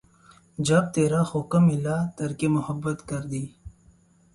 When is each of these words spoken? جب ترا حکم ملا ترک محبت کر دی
جب 0.67 0.83
ترا 0.93 1.21
حکم 1.31 1.61
ملا 1.69 1.97
ترک 2.17 2.39
محبت 2.55 2.97
کر 3.09 3.21
دی 3.31 3.43